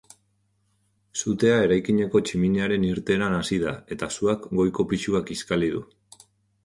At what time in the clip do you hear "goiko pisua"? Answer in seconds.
4.61-5.23